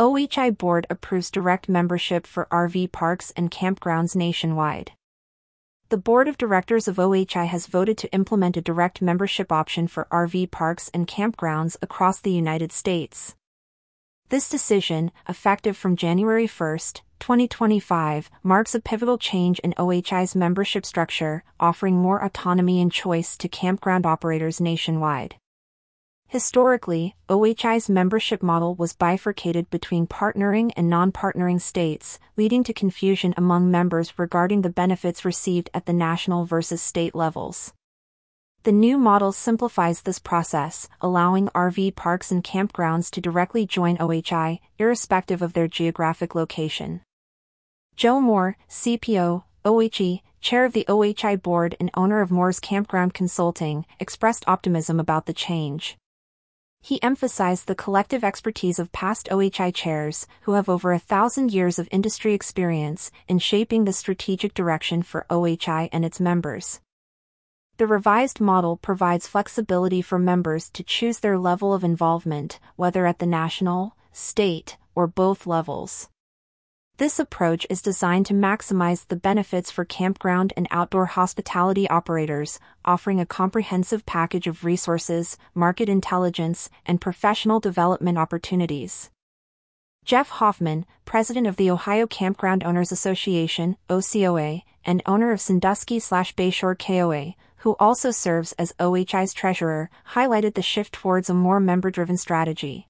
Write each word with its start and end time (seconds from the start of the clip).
OHI 0.00 0.56
Board 0.56 0.86
approves 0.88 1.28
direct 1.28 1.68
membership 1.68 2.24
for 2.24 2.46
RV 2.52 2.92
parks 2.92 3.32
and 3.36 3.50
campgrounds 3.50 4.14
nationwide. 4.14 4.92
The 5.88 5.96
Board 5.96 6.28
of 6.28 6.38
Directors 6.38 6.86
of 6.86 7.00
OHI 7.00 7.46
has 7.46 7.66
voted 7.66 7.98
to 7.98 8.12
implement 8.12 8.56
a 8.56 8.60
direct 8.60 9.02
membership 9.02 9.50
option 9.50 9.88
for 9.88 10.06
RV 10.12 10.52
parks 10.52 10.88
and 10.94 11.08
campgrounds 11.08 11.76
across 11.82 12.20
the 12.20 12.30
United 12.30 12.70
States. 12.70 13.34
This 14.28 14.48
decision, 14.48 15.10
effective 15.28 15.76
from 15.76 15.96
January 15.96 16.46
1, 16.46 16.78
2025, 17.18 18.30
marks 18.44 18.76
a 18.76 18.80
pivotal 18.80 19.18
change 19.18 19.58
in 19.60 19.74
OHI's 19.76 20.36
membership 20.36 20.86
structure, 20.86 21.42
offering 21.58 21.96
more 21.96 22.22
autonomy 22.22 22.80
and 22.80 22.92
choice 22.92 23.36
to 23.38 23.48
campground 23.48 24.06
operators 24.06 24.60
nationwide. 24.60 25.34
Historically, 26.30 27.16
OHI's 27.30 27.88
membership 27.88 28.42
model 28.42 28.74
was 28.74 28.92
bifurcated 28.92 29.70
between 29.70 30.06
partnering 30.06 30.70
and 30.76 30.90
non-partnering 30.90 31.58
states, 31.58 32.18
leading 32.36 32.62
to 32.64 32.74
confusion 32.74 33.32
among 33.38 33.70
members 33.70 34.18
regarding 34.18 34.60
the 34.60 34.68
benefits 34.68 35.24
received 35.24 35.70
at 35.72 35.86
the 35.86 35.92
national 35.94 36.44
versus 36.44 36.82
state 36.82 37.14
levels. 37.14 37.72
The 38.64 38.72
new 38.72 38.98
model 38.98 39.32
simplifies 39.32 40.02
this 40.02 40.18
process, 40.18 40.86
allowing 41.00 41.48
RV 41.48 41.96
parks 41.96 42.30
and 42.30 42.44
campgrounds 42.44 43.10
to 43.12 43.22
directly 43.22 43.64
join 43.64 43.96
OHI, 43.96 44.60
irrespective 44.78 45.40
of 45.40 45.54
their 45.54 45.66
geographic 45.66 46.34
location. 46.34 47.00
Joe 47.96 48.20
Moore, 48.20 48.58
CPO, 48.68 49.44
OHE, 49.64 50.22
chair 50.42 50.66
of 50.66 50.74
the 50.74 50.84
OHI 50.90 51.36
board 51.42 51.74
and 51.80 51.90
owner 51.94 52.20
of 52.20 52.30
Moore's 52.30 52.60
Campground 52.60 53.14
Consulting, 53.14 53.86
expressed 53.98 54.44
optimism 54.46 55.00
about 55.00 55.24
the 55.24 55.32
change. 55.32 55.96
He 56.80 57.02
emphasized 57.02 57.66
the 57.66 57.74
collective 57.74 58.24
expertise 58.24 58.78
of 58.78 58.92
past 58.92 59.28
OHI 59.30 59.72
chairs, 59.74 60.26
who 60.42 60.52
have 60.52 60.68
over 60.68 60.92
a 60.92 60.98
thousand 60.98 61.52
years 61.52 61.78
of 61.78 61.88
industry 61.90 62.34
experience 62.34 63.10
in 63.26 63.38
shaping 63.38 63.84
the 63.84 63.92
strategic 63.92 64.54
direction 64.54 65.02
for 65.02 65.26
OHI 65.28 65.88
and 65.92 66.04
its 66.04 66.20
members. 66.20 66.80
The 67.78 67.86
revised 67.86 68.40
model 68.40 68.76
provides 68.76 69.28
flexibility 69.28 70.02
for 70.02 70.18
members 70.18 70.68
to 70.70 70.82
choose 70.82 71.20
their 71.20 71.38
level 71.38 71.72
of 71.72 71.84
involvement, 71.84 72.58
whether 72.76 73.06
at 73.06 73.18
the 73.18 73.26
national, 73.26 73.96
state, 74.12 74.76
or 74.94 75.06
both 75.06 75.46
levels. 75.46 76.08
This 76.98 77.20
approach 77.20 77.64
is 77.70 77.80
designed 77.80 78.26
to 78.26 78.34
maximize 78.34 79.06
the 79.06 79.14
benefits 79.14 79.70
for 79.70 79.84
campground 79.84 80.52
and 80.56 80.66
outdoor 80.72 81.06
hospitality 81.06 81.88
operators, 81.88 82.58
offering 82.84 83.20
a 83.20 83.26
comprehensive 83.26 84.04
package 84.04 84.48
of 84.48 84.64
resources, 84.64 85.38
market 85.54 85.88
intelligence, 85.88 86.68
and 86.84 87.00
professional 87.00 87.60
development 87.60 88.18
opportunities. 88.18 89.10
Jeff 90.04 90.28
Hoffman, 90.30 90.84
president 91.04 91.46
of 91.46 91.54
the 91.54 91.70
Ohio 91.70 92.08
Campground 92.08 92.64
Owners 92.64 92.90
Association, 92.90 93.76
OCOA, 93.88 94.62
and 94.84 95.00
owner 95.06 95.30
of 95.30 95.40
Sandusky 95.40 96.00
slash 96.00 96.34
Bayshore 96.34 96.76
KOA, 96.76 97.36
who 97.58 97.76
also 97.78 98.10
serves 98.10 98.54
as 98.54 98.74
OHI's 98.80 99.32
treasurer, 99.32 99.88
highlighted 100.14 100.54
the 100.54 100.62
shift 100.62 100.94
towards 100.94 101.30
a 101.30 101.34
more 101.34 101.60
member 101.60 101.92
driven 101.92 102.16
strategy. 102.16 102.87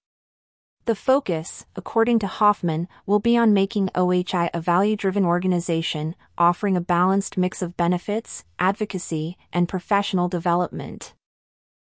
The 0.89 0.95
focus, 0.95 1.67
according 1.77 2.21
to 2.21 2.27
Hoffman, 2.27 2.89
will 3.05 3.19
be 3.21 3.37
on 3.37 3.53
making 3.53 3.91
OHI 3.95 4.49
a 4.55 4.61
value 4.63 4.97
driven 4.97 5.23
organization, 5.23 6.15
offering 6.39 6.79
a 6.79 6.81
balanced 6.81 7.37
mix 7.37 7.61
of 7.61 7.77
benefits, 7.77 8.47
advocacy, 8.59 9.37
and 9.53 9.69
professional 9.69 10.31
development. 10.31 11.13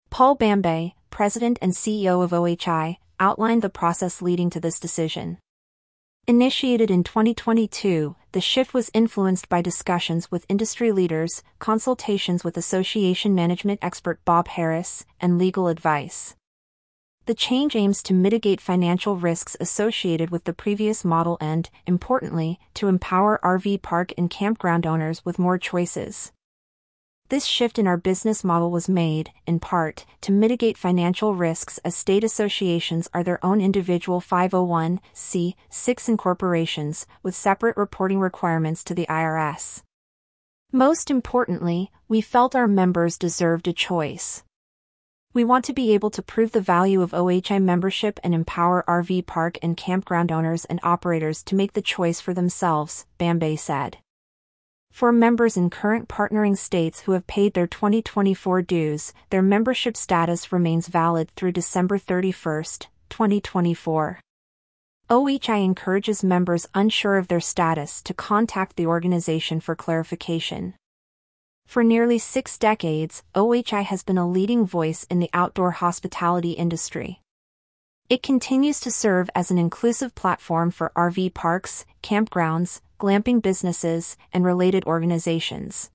Paul 0.09 0.39
Bambei, 0.39 0.95
president 1.11 1.59
and 1.61 1.73
CEO 1.73 2.25
of 2.25 2.31
OHI, 2.31 2.97
outlined 3.21 3.61
the 3.61 3.69
process 3.69 4.23
leading 4.23 4.49
to 4.49 4.59
this 4.59 4.81
decision. 4.81 5.37
Initiated 6.27 6.91
in 6.91 7.05
2022, 7.05 8.17
the 8.33 8.41
shift 8.41 8.73
was 8.73 8.91
influenced 8.95 9.51
by 9.51 9.61
discussions 9.61 10.31
with 10.31 10.47
industry 10.49 10.93
leaders, 10.93 11.43
consultations 11.59 12.43
with 12.43 12.57
association 12.57 13.35
management 13.35 13.81
expert 13.83 14.25
Bob 14.25 14.49
Harris, 14.49 15.05
and 15.21 15.37
legal 15.37 15.69
advice. 15.69 16.37
The 17.29 17.35
change 17.35 17.77
aims 17.77 18.03
to 18.05 18.15
mitigate 18.15 18.59
financial 18.59 19.19
risks 19.19 19.55
associated 19.61 20.31
with 20.31 20.45
the 20.45 20.55
previous 20.55 21.05
model 21.05 21.37
and, 21.43 21.69
importantly, 21.87 22.59
to 22.73 22.89
empower 22.89 23.39
RV 23.45 23.83
park 23.83 24.15
and 24.17 24.31
campground 24.31 24.87
owners 24.87 25.23
with 25.27 25.39
more 25.39 25.59
choices. 25.59 26.33
This 27.29 27.45
shift 27.45 27.79
in 27.79 27.87
our 27.87 27.99
business 27.99 28.43
model 28.43 28.71
was 28.71 28.89
made, 28.89 29.31
in 29.47 29.61
part, 29.61 30.07
to 30.23 30.33
mitigate 30.33 30.79
financial 30.79 31.35
risks 31.35 31.77
as 31.85 31.95
state 31.95 32.25
associations 32.25 33.11
are 33.13 33.23
their 33.23 33.45
own 33.45 33.61
individual 33.61 34.23
501c6 34.23 36.09
incorporations 36.09 37.07
with 37.23 37.35
separate 37.35 37.77
reporting 37.77 38.21
requirements 38.21 38.83
to 38.85 38.95
the 38.95 39.05
IRS. 39.05 39.83
Most 40.73 41.11
importantly, 41.11 41.91
we 42.09 42.23
felt 42.23 42.57
our 42.57 42.67
members 42.67 43.19
deserved 43.19 43.69
a 43.69 43.75
choice. 43.75 44.45
We 45.39 45.45
want 45.45 45.67
to 45.67 45.73
be 45.73 45.95
able 45.95 46.11
to 46.11 46.21
prove 46.21 46.51
the 46.51 46.61
value 46.61 47.01
of 47.01 47.13
OHI 47.13 47.63
membership 47.63 48.19
and 48.25 48.35
empower 48.35 48.85
RV 48.89 49.27
park 49.27 49.57
and 49.63 49.77
campground 49.77 50.33
owners 50.33 50.65
and 50.65 50.81
operators 50.83 51.45
to 51.45 51.55
make 51.55 51.75
the 51.75 51.81
choice 51.81 52.21
for 52.21 52.35
themselves, 52.35 53.07
Bambei 53.21 53.57
said. 53.57 53.99
For 54.91 55.13
members 55.13 55.57
in 55.57 55.71
current 55.71 56.09
partnering 56.09 56.59
states 56.59 57.03
who 57.03 57.13
have 57.13 57.29
paid 57.29 57.55
their 57.55 57.69
2024 57.69 58.63
dues, 58.63 59.13
their 59.31 59.41
membership 59.41 59.97
status 59.97 60.51
remains 60.51 60.89
valid 60.89 61.31
through 61.37 61.53
December 61.53 61.99
31, 61.99 62.65
2024. 63.09 64.19
OHI 65.09 65.65
encourages 65.65 66.25
members 66.25 66.67
unsure 66.75 67.17
of 67.17 67.29
their 67.29 67.39
status 67.39 68.03
to 68.03 68.13
contact 68.13 68.75
the 68.75 68.89
organization 68.89 69.61
for 69.61 69.77
clarification. 69.77 70.75
For 71.69 71.85
nearly 71.85 72.19
six 72.19 72.57
decades, 72.57 73.23
OHI 73.35 73.83
has 73.83 74.03
been 74.03 74.17
a 74.17 74.27
leading 74.27 74.65
voice 74.65 75.05
in 75.11 75.19
the 75.19 75.29
outdoor 75.35 75.73
hospitality 75.73 76.53
industry. 76.53 77.21
It 78.09 78.23
continues 78.23 78.81
to 78.81 78.91
serve 78.91 79.29
as 79.35 79.51
an 79.51 79.59
inclusive 79.59 80.15
platform 80.15 80.71
for 80.71 80.93
RV 80.97 81.35
parks, 81.35 81.85
campgrounds, 82.03 82.81
glamping 82.99 83.43
businesses, 83.43 84.17
and 84.33 84.47
related 84.47 84.87
organizations. 84.87 85.91